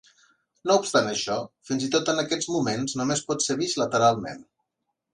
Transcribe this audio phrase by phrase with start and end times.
[0.71, 1.35] No obstant això,
[1.71, 4.45] fins i tot en aquests moments només pot ser vist lateralment.